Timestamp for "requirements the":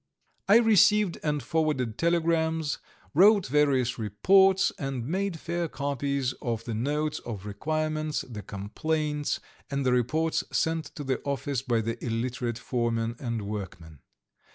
7.45-8.41